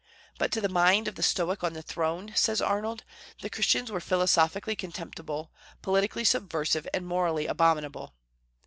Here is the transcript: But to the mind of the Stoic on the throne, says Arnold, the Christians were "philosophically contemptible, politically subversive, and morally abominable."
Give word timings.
But 0.39 0.51
to 0.53 0.61
the 0.61 0.67
mind 0.67 1.07
of 1.07 1.13
the 1.13 1.21
Stoic 1.21 1.63
on 1.63 1.73
the 1.73 1.83
throne, 1.83 2.33
says 2.35 2.59
Arnold, 2.59 3.03
the 3.41 3.51
Christians 3.51 3.91
were 3.91 3.99
"philosophically 3.99 4.75
contemptible, 4.75 5.51
politically 5.83 6.23
subversive, 6.23 6.87
and 6.91 7.05
morally 7.05 7.45
abominable." 7.45 8.15